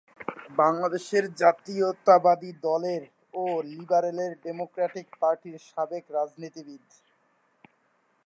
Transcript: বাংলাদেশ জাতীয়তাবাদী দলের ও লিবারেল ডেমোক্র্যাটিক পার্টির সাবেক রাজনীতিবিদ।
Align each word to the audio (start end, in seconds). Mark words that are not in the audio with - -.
বাংলাদেশ 0.57 1.07
জাতীয়তাবাদী 1.41 2.51
দলের 2.67 3.01
ও 3.33 3.43
লিবারেল 3.71 4.19
ডেমোক্র্যাটিক 4.43 5.07
পার্টির 5.21 5.57
সাবেক 5.69 6.03
রাজনীতিবিদ। 6.17 6.85